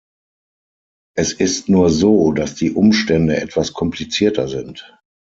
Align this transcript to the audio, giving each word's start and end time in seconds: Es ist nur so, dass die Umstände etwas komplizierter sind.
Es 1.15 1.31
ist 1.31 1.69
nur 1.69 1.91
so, 1.91 2.31
dass 2.31 2.55
die 2.55 2.71
Umstände 2.73 3.39
etwas 3.39 3.71
komplizierter 3.73 4.47
sind. 4.47 4.97